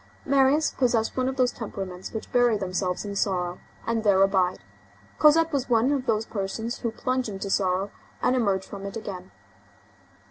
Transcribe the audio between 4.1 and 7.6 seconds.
abide; Cosette was one of those persons who plunge into